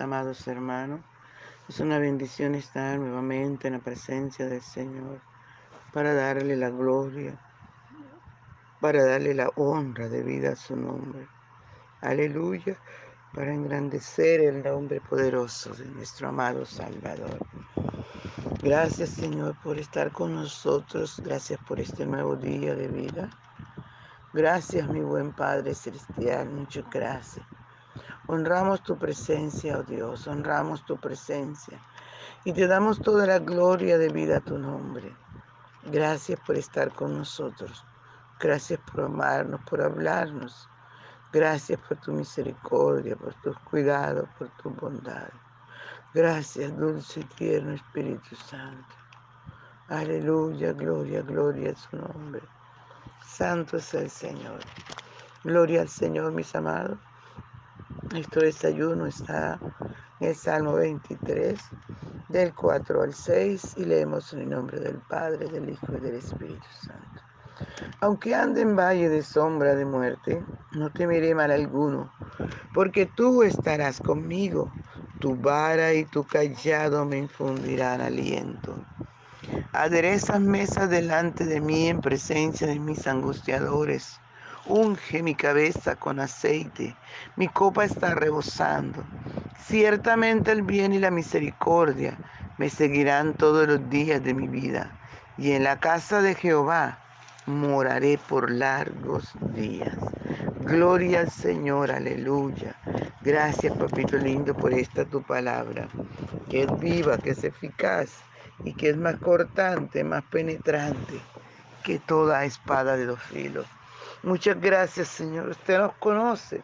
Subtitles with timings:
[0.00, 1.00] amados hermanos.
[1.68, 5.20] Es una bendición estar nuevamente en la presencia del Señor
[5.92, 7.38] para darle la gloria,
[8.80, 11.26] para darle la honra de vida a su nombre.
[12.00, 12.76] Aleluya,
[13.34, 17.38] para engrandecer el nombre poderoso de nuestro amado Salvador.
[18.62, 23.30] Gracias Señor por estar con nosotros, gracias por este nuevo día de vida.
[24.32, 27.51] Gracias mi buen Padre Celestial, muchas gracias.
[28.26, 31.82] Honramos tu presencia, oh Dios, honramos tu presencia
[32.44, 35.18] y te damos toda la gloria de vida a tu nombre.
[35.82, 37.88] Gracias por estar con nosotros.
[38.38, 40.70] Gracias por amarnos, por hablarnos.
[41.32, 45.30] Gracias por tu misericordia, por tus cuidados, por tu bondad.
[46.14, 48.96] Gracias, dulce y tierno Espíritu Santo.
[49.88, 52.48] Aleluya, gloria, gloria a su nombre.
[53.18, 54.60] Santo es el Señor.
[55.44, 56.98] Gloria al Señor, mis amados.
[58.12, 59.58] Nuestro desayuno está
[60.20, 61.58] en el Salmo 23,
[62.28, 66.16] del 4 al 6, y leemos en el nombre del Padre, del Hijo y del
[66.16, 67.22] Espíritu Santo.
[68.00, 72.12] Aunque ande en valle de sombra de muerte, no temeré mal alguno,
[72.74, 74.70] porque tú estarás conmigo,
[75.18, 78.76] tu vara y tu callado me infundirán aliento.
[79.72, 84.20] Aderezas mesa delante de mí en presencia de mis angustiadores
[84.66, 86.94] Unge mi cabeza con aceite,
[87.34, 89.02] mi copa está rebosando.
[89.58, 92.16] Ciertamente el bien y la misericordia
[92.58, 94.96] me seguirán todos los días de mi vida,
[95.36, 96.98] y en la casa de Jehová
[97.46, 99.96] moraré por largos días.
[100.60, 102.76] Gloria al Señor, aleluya.
[103.20, 105.88] Gracias, papito lindo, por esta tu palabra,
[106.48, 108.10] que es viva, que es eficaz
[108.64, 111.20] y que es más cortante, más penetrante
[111.82, 113.66] que toda espada de dos filos
[114.22, 115.48] Muchas gracias, Señor.
[115.48, 116.62] Usted nos conoce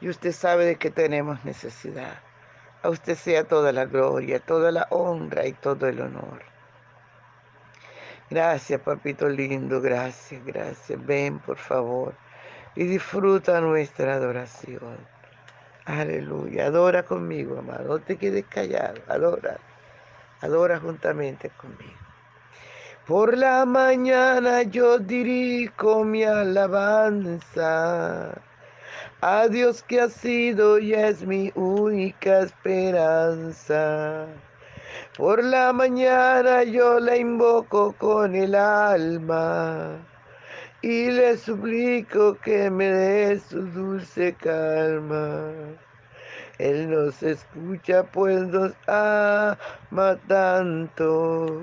[0.00, 2.20] y usted sabe de que tenemos necesidad.
[2.82, 6.42] A usted sea toda la gloria, toda la honra y todo el honor.
[8.28, 11.06] Gracias, papito lindo, gracias, gracias.
[11.06, 12.14] Ven, por favor,
[12.74, 14.98] y disfruta nuestra adoración.
[15.86, 16.66] Aleluya.
[16.66, 17.84] Adora conmigo, amado.
[17.84, 19.00] No te quedes callado.
[19.08, 19.58] Adora.
[20.40, 22.05] Adora juntamente conmigo.
[23.06, 27.62] Por la mañana yo dirijo mi alabanza
[29.20, 34.26] a Dios que ha sido y es mi única esperanza.
[35.16, 40.04] Por la mañana yo la invoco con el alma
[40.82, 45.52] y le suplico que me dé su dulce calma.
[46.58, 51.62] Él nos escucha pues nos ama tanto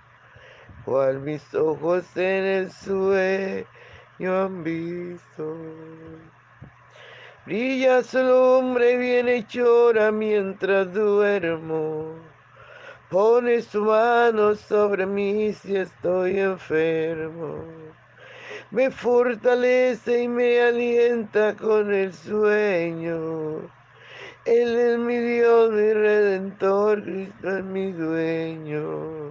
[0.85, 3.65] cual mis ojos en el sueño
[4.19, 5.57] han visto.
[7.45, 12.15] Brilla su lumbre bien llora mientras duermo.
[13.09, 17.65] Pone su mano sobre mí si estoy enfermo.
[18.69, 23.69] Me fortalece y me alienta con el sueño.
[24.45, 29.30] Él es mi Dios, mi redentor, Cristo es mi dueño.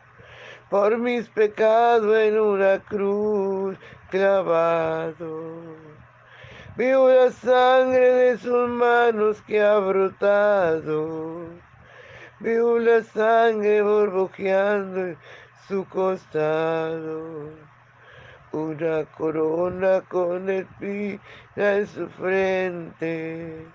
[0.71, 3.77] por mis pecados en una cruz
[4.09, 5.59] clavado.
[6.77, 11.49] Veo la sangre de sus manos que ha brotado.
[12.39, 15.17] Veo la sangre borbojeando en
[15.67, 17.49] su costado.
[18.53, 21.19] Una corona con espina
[21.57, 23.67] en su frente.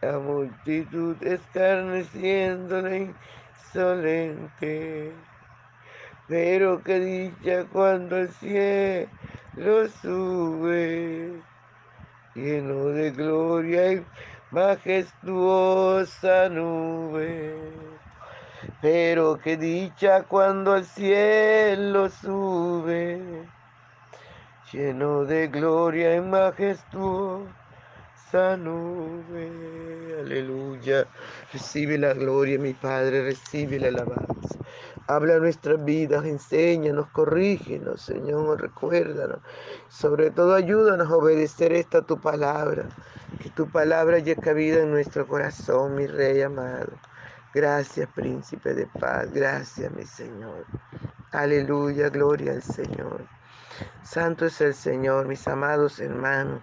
[0.00, 3.12] La multitud escarneciéndole
[3.66, 5.12] insolente.
[6.28, 11.32] Pero que dicha cuando el cielo sube,
[12.34, 14.04] lleno de gloria y
[14.50, 17.54] majestuosa nube.
[18.82, 23.48] Pero que dicha cuando el cielo sube,
[24.70, 27.48] lleno de gloria y majestuosa
[28.58, 29.50] nube.
[30.20, 31.06] Aleluya.
[31.54, 34.58] Recibe la gloria, mi Padre, recibe la alabanza.
[35.10, 39.40] Habla nuestras vidas, enséñanos, corrígenos, Señor, recuérdanos.
[39.88, 42.90] Sobre todo ayúdanos a obedecer esta tu palabra.
[43.42, 46.92] Que tu palabra haya cabida en nuestro corazón, mi Rey amado.
[47.54, 49.32] Gracias, príncipe de paz.
[49.32, 50.66] Gracias, mi Señor.
[51.32, 53.24] Aleluya, gloria al Señor.
[54.02, 56.60] Santo es el Señor, mis amados hermanos.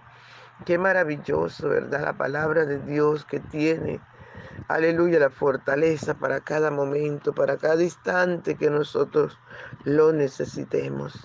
[0.64, 2.02] Qué maravilloso, ¿verdad?
[2.02, 4.00] La palabra de Dios que tiene
[4.68, 9.38] Aleluya, la fortaleza para cada momento, para cada instante que nosotros
[9.84, 11.24] lo necesitemos.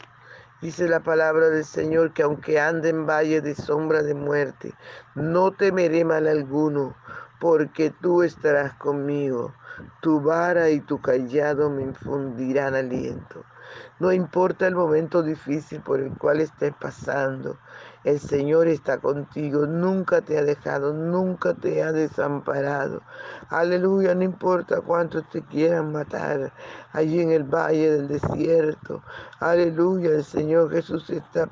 [0.61, 4.75] Dice la palabra del Señor que aunque ande en valle de sombra de muerte,
[5.15, 6.95] no temeré mal alguno,
[7.39, 9.55] porque tú estarás conmigo.
[10.01, 13.43] Tu vara y tu callado me infundirán aliento.
[13.99, 17.57] No importa el momento difícil por el cual estés pasando,
[18.03, 23.01] el Señor está contigo, nunca te ha dejado, nunca te ha desamparado.
[23.49, 26.51] Aleluya, no importa cuántos te quieran matar
[26.93, 29.03] allí en el valle del desierto.
[29.39, 31.49] Aleluya, el Señor Jesús está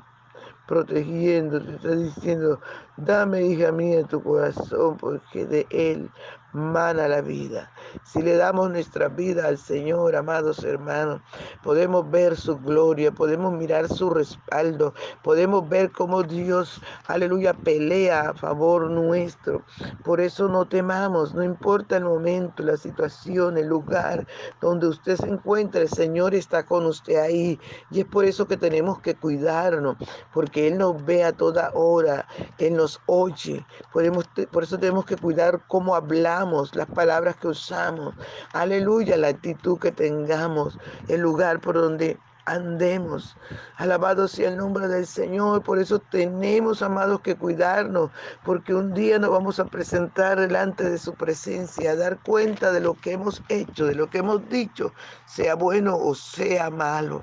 [0.66, 2.60] protegiendo, te está diciendo,
[2.96, 6.08] dame hija mía tu corazón, porque de Él
[6.52, 7.70] mana la vida.
[8.04, 11.20] Si le damos nuestra vida al Señor, amados hermanos,
[11.62, 18.34] podemos ver su gloria, podemos mirar su respaldo, podemos ver cómo Dios, aleluya, pelea a
[18.34, 19.62] favor nuestro.
[20.04, 24.26] Por eso no temamos, no importa el momento, la situación, el lugar
[24.60, 27.58] donde usted se encuentre, el Señor está con usted ahí.
[27.90, 29.96] Y es por eso que tenemos que cuidarnos,
[30.32, 32.26] porque Él nos ve a toda hora,
[32.58, 33.64] Él nos oye.
[33.92, 36.39] Por eso tenemos que cuidar cómo hablamos
[36.74, 38.14] las palabras que usamos,
[38.52, 40.78] aleluya, la actitud que tengamos,
[41.08, 43.36] el lugar por donde andemos.
[43.76, 45.62] Alabado sea el nombre del Señor.
[45.62, 48.10] Por eso tenemos, amados, que cuidarnos,
[48.44, 52.80] porque un día nos vamos a presentar delante de su presencia, a dar cuenta de
[52.80, 54.92] lo que hemos hecho, de lo que hemos dicho,
[55.26, 57.22] sea bueno o sea malo.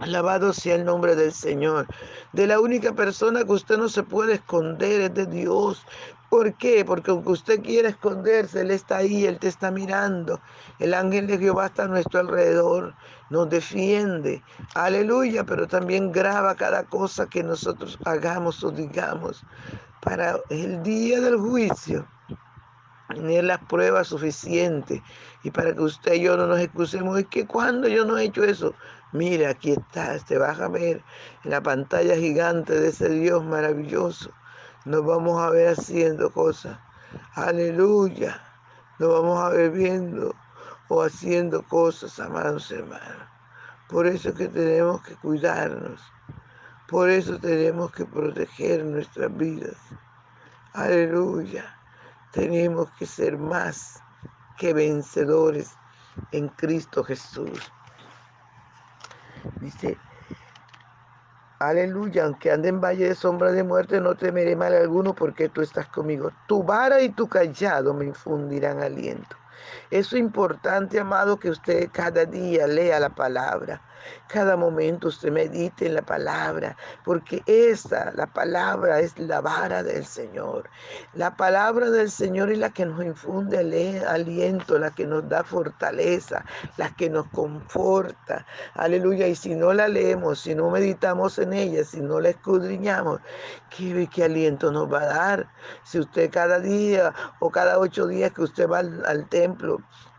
[0.00, 1.86] Alabado sea el nombre del Señor.
[2.32, 5.84] De la única persona que usted no se puede esconder es de Dios.
[6.28, 6.84] ¿Por qué?
[6.84, 10.40] Porque aunque usted quiera esconderse, Él está ahí, Él te está mirando.
[10.78, 12.94] El ángel de Jehová está a nuestro alrededor,
[13.30, 14.42] nos defiende.
[14.74, 19.42] Aleluya, pero también graba cada cosa que nosotros hagamos o digamos
[20.02, 22.06] para el día del juicio
[23.08, 25.00] tener las pruebas suficientes
[25.42, 27.18] y para que usted y yo no nos excusemos.
[27.18, 28.74] Es que cuando yo no he hecho eso,
[29.12, 31.02] mire, aquí está, te vas a ver
[31.44, 34.30] en la pantalla gigante de ese Dios maravilloso
[34.84, 36.78] nos vamos a ver haciendo cosas.
[37.34, 38.40] Aleluya.
[38.98, 40.34] Nos vamos a ver viendo
[40.88, 43.28] o haciendo cosas, amados hermanos.
[43.88, 46.00] Por eso que tenemos que cuidarnos.
[46.88, 49.76] Por eso tenemos que proteger nuestras vidas.
[50.72, 51.64] Aleluya.
[52.32, 54.02] Tenemos que ser más
[54.58, 55.72] que vencedores
[56.32, 57.72] en Cristo Jesús.
[59.60, 59.98] Dice
[61.60, 65.60] Aleluya, aunque ande en valle de sombra de muerte, no temeré mal alguno porque tú
[65.62, 66.32] estás conmigo.
[66.46, 69.36] Tu vara y tu callado me infundirán aliento.
[69.90, 73.82] Es importante, amado, que usted cada día lea la palabra.
[74.28, 80.04] Cada momento usted medite en la palabra, porque esa, la palabra, es la vara del
[80.04, 80.68] Señor.
[81.14, 86.44] La palabra del Señor es la que nos infunde aliento, la que nos da fortaleza,
[86.76, 88.46] la que nos conforta.
[88.74, 89.26] Aleluya.
[89.26, 93.20] Y si no la leemos, si no meditamos en ella, si no la escudriñamos,
[93.70, 95.48] ¿qué, qué aliento nos va a dar?
[95.84, 99.47] Si usted cada día o cada ocho días que usted va al templo,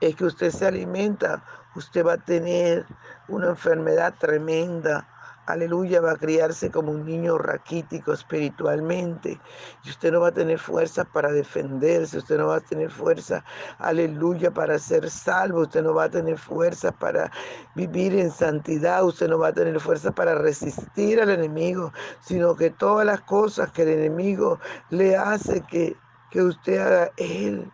[0.01, 1.43] es que usted se alimenta,
[1.75, 2.85] usted va a tener
[3.27, 5.07] una enfermedad tremenda.
[5.45, 9.39] aleluya, va a criarse como un niño raquítico espiritualmente.
[9.83, 13.43] Y usted no va a tener fuerza para defenderse, usted no va a tener fuerza,
[13.79, 17.31] aleluya, para ser salvo, usted no va a tener fuerza para
[17.75, 22.69] vivir en santidad, usted no va a tener fuerza para resistir al enemigo, sino que
[22.69, 24.59] todas las cosas que el enemigo
[24.91, 25.97] le hace que,
[26.29, 27.71] que usted haga, él,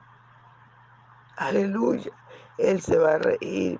[1.37, 2.11] aleluya,
[2.57, 3.79] él se va a reír.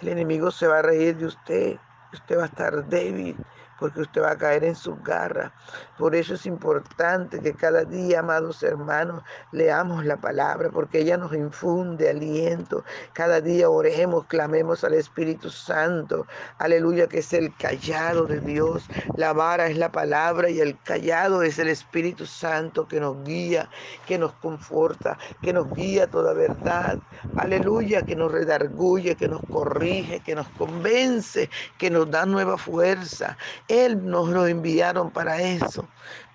[0.00, 1.80] El enemigo se va a reír de usted.
[2.12, 3.36] Usted va a estar débil
[3.78, 5.52] porque usted va a caer en sus garras.
[5.98, 11.32] Por eso es importante que cada día, amados hermanos, leamos la palabra, porque ella nos
[11.32, 12.84] infunde aliento.
[13.12, 16.26] Cada día oremos, clamemos al Espíritu Santo.
[16.58, 18.88] Aleluya, que es el callado de Dios.
[19.16, 23.68] La vara es la palabra y el callado es el Espíritu Santo que nos guía,
[24.06, 26.98] que nos conforta, que nos guía a toda verdad.
[27.36, 33.36] Aleluya, que nos redarguye, que nos corrige, que nos convence, que nos da nueva fuerza
[33.68, 35.86] él nos lo enviaron para eso,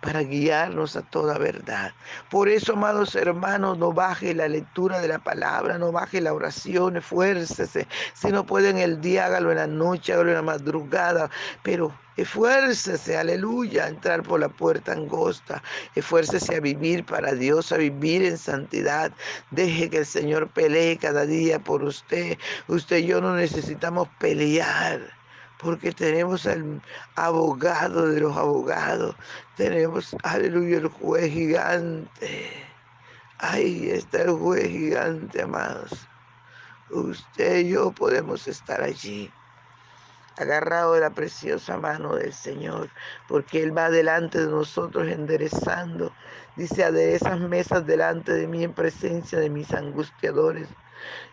[0.02, 1.92] para guiarnos a toda verdad.
[2.30, 6.98] Por eso, amados hermanos, no baje la lectura de la palabra, no baje la oración,
[6.98, 7.88] esfuércese.
[8.14, 11.30] Si no puede en el día, hágalo en la noche, hágalo en la madrugada,
[11.64, 15.64] pero Esfuércese, aleluya, a entrar por la puerta angosta.
[15.96, 19.12] Esfuércese a vivir para Dios, a vivir en santidad.
[19.50, 22.38] Deje que el Señor pelee cada día por usted.
[22.68, 25.23] Usted y yo no necesitamos pelear
[25.64, 26.82] porque tenemos al
[27.16, 29.16] abogado de los abogados,
[29.56, 32.68] tenemos, aleluya, el juez gigante.
[33.40, 36.08] Ahí está el juez gigante, amados.
[36.90, 39.32] Usted y yo podemos estar allí,
[40.38, 42.90] agarrado de la preciosa mano del Señor,
[43.28, 46.14] porque Él va delante de nosotros enderezando.
[46.56, 50.68] Dice, aderezas mesas delante de mí en presencia de mis angustiadores.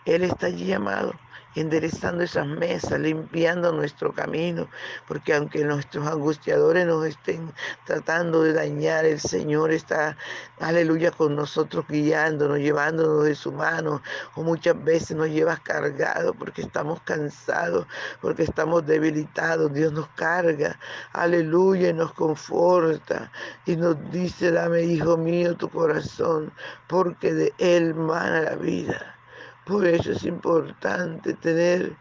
[0.07, 1.13] Él está allí, amado
[1.55, 4.69] enderezando esas mesas, limpiando nuestro camino,
[5.09, 7.53] porque aunque nuestros angustiadores nos estén
[7.85, 10.17] tratando de dañar, el Señor está,
[10.61, 14.03] aleluya, con nosotros guiándonos, llevándonos de su mano,
[14.35, 17.87] o muchas veces nos lleva cargados porque estamos cansados,
[18.21, 20.79] porque estamos debilitados, Dios nos carga,
[21.13, 23.31] aleluya, y nos conforta,
[23.67, 26.53] y nos dice, dame, hijo mío, tu corazón,
[26.87, 29.20] porque de él mana la vida.
[29.67, 31.97] Por eso es importante tener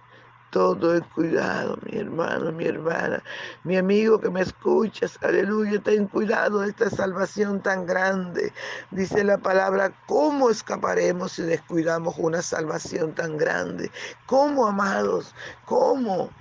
[0.50, 3.22] todo el cuidado, mi hermano, mi hermana,
[3.64, 8.52] mi amigo que me escuchas, aleluya, ten cuidado de esta salvación tan grande.
[8.92, 13.92] Dice la palabra, ¿cómo escaparemos si descuidamos una salvación tan grande?
[14.26, 15.36] ¿Cómo, amados?
[15.66, 16.32] ¿Cómo?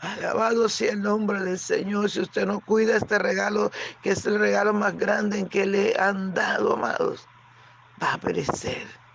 [0.00, 2.10] Alabado sea el nombre del Señor.
[2.10, 3.70] Si usted no cuida este regalo,
[4.02, 7.26] que es el regalo más grande en que le han dado, amados,
[8.00, 9.05] va a perecer.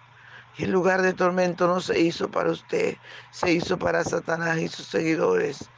[0.58, 2.98] Y el lugar de tormento no se hizo para usted,
[3.32, 5.70] se hizo para Satanás y sus seguidores.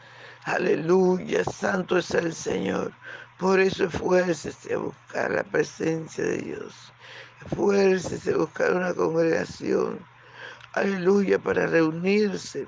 [0.45, 2.91] Aleluya, santo es el Señor.
[3.37, 6.93] Por eso esfuércese a buscar la presencia de Dios.
[7.45, 9.99] Esfuércese a buscar una congregación.
[10.73, 12.67] Aleluya, para reunirse,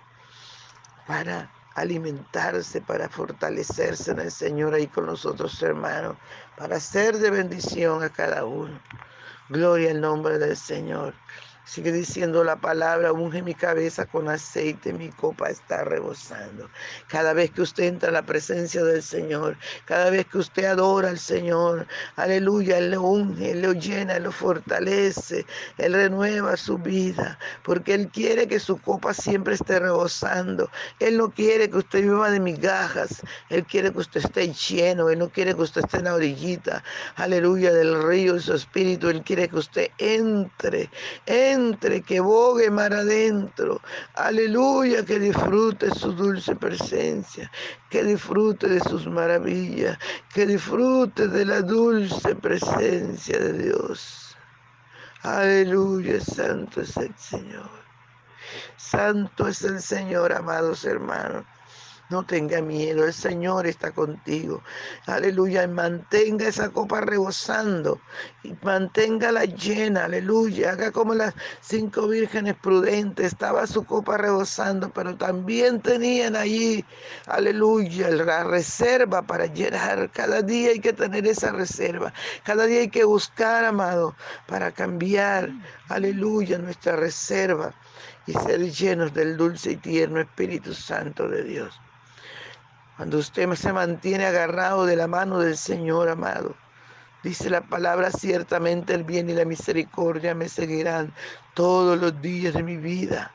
[1.07, 6.15] para alimentarse, para fortalecerse en el Señor ahí con nosotros, hermanos,
[6.57, 8.79] para ser de bendición a cada uno.
[9.49, 11.13] Gloria al nombre del Señor.
[11.65, 16.69] Sigue diciendo la palabra, unge mi cabeza con aceite, mi copa está rebosando.
[17.07, 21.09] Cada vez que usted entra a la presencia del Señor, cada vez que usted adora
[21.09, 25.43] al Señor, aleluya, Él lo unge, Él lo llena, Él lo fortalece,
[25.79, 30.69] Él renueva su vida, porque Él quiere que su copa siempre esté rebosando.
[30.99, 35.17] Él no quiere que usted viva de migajas, Él quiere que usted esté lleno, Él
[35.17, 36.83] no quiere que usted esté en la orillita,
[37.15, 40.91] aleluya, del río de su espíritu, Él quiere que usted entre,
[41.25, 43.81] entre entre, que bogue mar adentro.
[44.15, 47.49] Aleluya, que disfrute su dulce presencia,
[47.89, 49.97] que disfrute de sus maravillas,
[50.33, 54.37] que disfrute de la dulce presencia de Dios.
[55.23, 57.69] Aleluya, santo es el Señor.
[58.77, 61.45] Santo es el Señor, amados hermanos.
[62.09, 64.61] No tenga miedo, el Señor está contigo.
[65.07, 65.63] Aleluya.
[65.63, 67.99] Y mantenga esa copa rebosando.
[68.43, 70.05] Y manténgala llena.
[70.05, 70.71] Aleluya.
[70.71, 73.25] Haga como las cinco vírgenes prudentes.
[73.33, 76.85] Estaba su copa rebosando, pero también tenían allí,
[77.25, 80.11] aleluya, la reserva para llenar.
[80.11, 82.13] Cada día hay que tener esa reserva.
[82.43, 84.15] Cada día hay que buscar, amado,
[84.47, 85.49] para cambiar,
[85.89, 87.73] aleluya, nuestra reserva
[88.27, 91.79] y ser llenos del dulce y tierno Espíritu Santo de Dios.
[92.97, 96.55] Cuando usted se mantiene agarrado de la mano del Señor amado,
[97.23, 101.13] dice la palabra, ciertamente el bien y la misericordia me seguirán
[101.53, 103.31] todos los días de mi vida.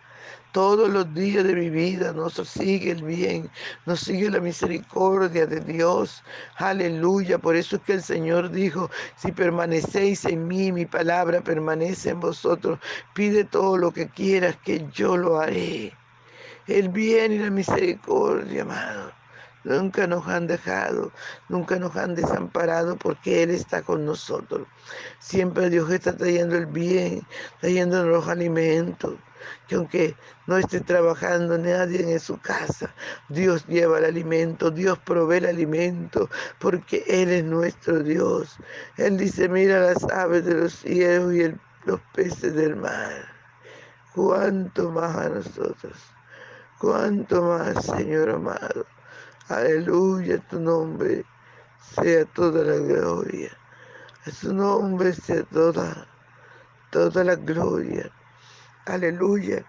[0.52, 3.48] Todos los días de mi vida nos sigue el bien,
[3.86, 6.24] nos sigue la misericordia de Dios.
[6.56, 7.38] Aleluya.
[7.38, 12.18] Por eso es que el Señor dijo, si permanecéis en mí, mi palabra permanece en
[12.18, 12.80] vosotros,
[13.14, 15.96] pide todo lo que quieras que yo lo haré.
[16.66, 19.12] El bien y la misericordia, amado.
[19.62, 21.12] Nunca nos han dejado,
[21.48, 24.66] nunca nos han desamparado porque Él está con nosotros.
[25.20, 27.22] Siempre Dios está trayendo el bien,
[27.60, 29.14] trayendo los alimentos.
[29.68, 30.16] Que aunque
[30.46, 32.94] no esté trabajando nadie en su casa,
[33.28, 36.28] Dios lleva el alimento, Dios provee el alimento,
[36.58, 38.56] porque Él es nuestro Dios.
[38.96, 41.54] Él dice, mira las aves de los cielos y
[41.84, 43.26] los peces del mar.
[44.14, 45.96] Cuánto más a nosotros,
[46.78, 48.86] cuánto más, Señor amado.
[49.48, 51.24] Aleluya, tu nombre
[51.94, 53.50] sea toda la gloria.
[54.26, 56.06] A su nombre sea toda,
[56.90, 58.10] toda la gloria.
[58.84, 59.64] Aleluya.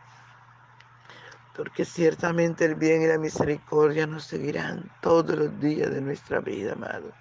[1.56, 6.74] Porque ciertamente el bien y la misericordia nos seguirán todos los días de nuestra vida,
[6.74, 7.21] amado.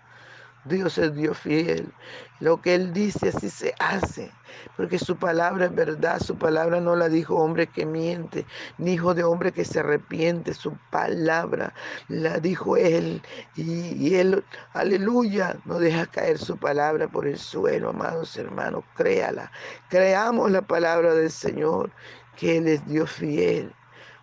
[0.65, 1.93] Dios es Dios fiel.
[2.41, 4.31] Lo que Él dice así se hace.
[4.77, 6.21] Porque su palabra es verdad.
[6.21, 8.45] Su palabra no la dijo hombre que miente,
[8.79, 10.53] ni hijo de hombre que se arrepiente.
[10.53, 11.73] Su palabra
[12.09, 13.23] la dijo Él.
[13.57, 18.85] Y, Él, aleluya, no deja caer su palabra por el suelo, amados hermanos.
[18.97, 19.51] Créala.
[19.89, 21.91] Creamos la palabra del Señor,
[22.37, 23.73] que Él es Dios fiel.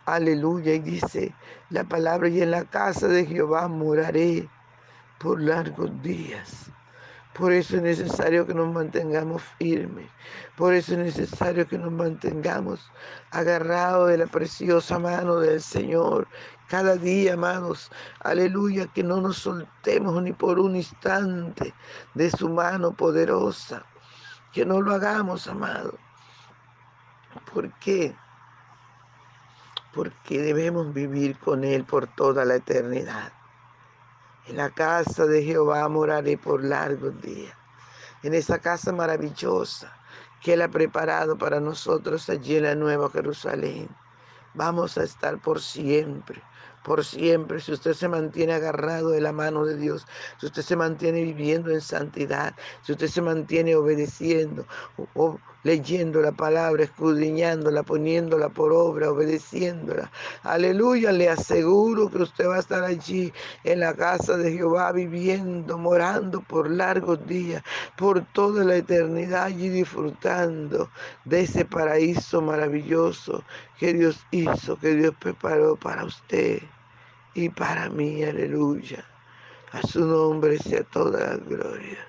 [0.06, 0.76] Aleluya.
[0.76, 1.34] Y dice
[1.72, 4.48] la palabra, y en la casa de Jehová moraré
[5.20, 6.72] por largos días.
[7.38, 10.10] Por eso es necesario que nos mantengamos firmes.
[10.56, 12.92] Por eso es necesario que nos mantengamos
[13.30, 16.28] agarrados de la preciosa mano del Señor.
[16.68, 21.76] Cada día, amados, aleluya, que no nos soltemos ni por un instante
[22.16, 23.86] de su mano poderosa.
[24.52, 25.94] Que no lo hagamos, amado.
[27.54, 28.16] ¿Por qué?
[29.94, 33.32] Porque debemos vivir con Él por toda la eternidad.
[34.48, 37.54] En la casa de Jehová moraré por largos días.
[38.24, 39.94] En esa casa maravillosa
[40.42, 43.90] que Él ha preparado para nosotros allí en la Nueva Jerusalén.
[44.54, 46.42] Vamos a estar por siempre,
[46.88, 47.60] por siempre.
[47.60, 50.08] Si usted se mantiene agarrado de la mano de Dios,
[50.40, 54.66] si usted se mantiene viviendo en santidad, si usted se mantiene obedeciendo,
[55.14, 60.10] o, leyendo la palabra, escudriñándola, poniéndola por obra, obedeciéndola.
[60.44, 63.34] Aleluya, le aseguro que usted va a estar allí
[63.66, 67.64] en la casa de Jehová viviendo, morando por largos días,
[67.98, 70.90] por toda la eternidad allí disfrutando
[71.26, 73.44] de ese paraíso maravilloso
[73.78, 76.62] que Dios hizo, que Dios preparó para usted
[77.38, 78.24] y para mí.
[78.24, 79.06] Aleluya.
[79.72, 82.00] A su nombre sea toda la gloria.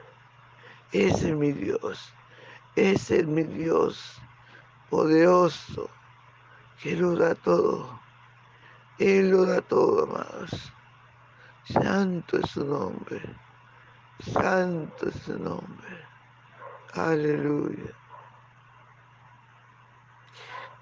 [0.90, 2.12] Ese es mi Dios.
[2.74, 4.20] Ese es mi Dios
[4.88, 5.90] poderoso,
[6.80, 8.00] que lo da todo.
[8.98, 10.72] Él lo da todo, amados.
[11.64, 13.20] Santo es su nombre.
[14.32, 16.06] Santo es su nombre.
[16.94, 17.92] Aleluya.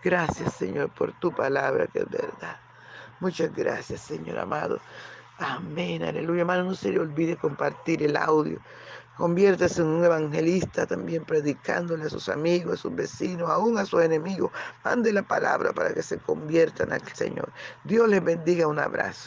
[0.04, 2.65] Gracias, Señor, por tu palabra que es verdad.
[3.20, 4.78] Muchas gracias, Señor amado.
[5.38, 6.40] Amén, aleluya.
[6.40, 8.58] Hermano, no se le olvide compartir el audio.
[9.16, 14.02] Conviértase en un evangelista también predicándole a sus amigos, a sus vecinos, aún a sus
[14.02, 14.50] enemigos.
[14.84, 17.50] Mande la palabra para que se conviertan al Señor.
[17.84, 18.66] Dios les bendiga.
[18.66, 19.24] Un abrazo.